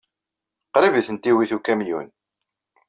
Qrib 0.73 0.93
ay 0.95 1.05
tent-iwit 1.07 1.51
ukamyun. 1.57 2.07